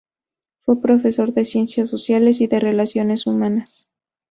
Fue 0.61 0.81
profesor 0.81 1.31
de 1.31 1.45
Ciencias 1.45 1.87
Sociales 1.89 2.41
y 2.41 2.47
de 2.47 2.59
Relaciones 2.59 3.27
Humanas. 3.27 3.87